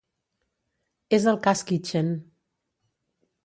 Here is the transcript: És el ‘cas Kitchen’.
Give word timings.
És 1.19 1.29
el 1.33 1.39
‘cas 1.45 1.63
Kitchen’. 1.73 2.13